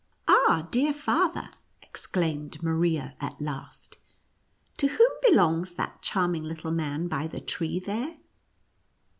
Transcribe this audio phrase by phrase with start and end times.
[0.27, 1.51] "Ah, dear father,"
[1.83, 3.99] exclaimed Maria at last,
[4.77, 8.17] "to whom belongs that charming little man by the tree there